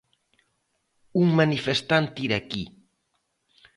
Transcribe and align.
Un 1.21 1.27
manifestante 1.39 2.17
iraquí. 2.27 2.63